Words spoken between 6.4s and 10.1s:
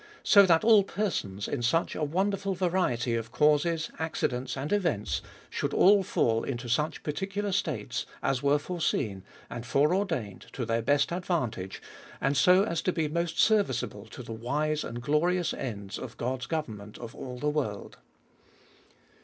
into such particular states, as were fore seen and fore